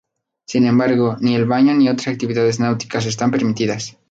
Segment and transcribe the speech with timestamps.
[0.47, 3.99] Sin embargo, ni el baño ni otras actividades náuticas están permitidas.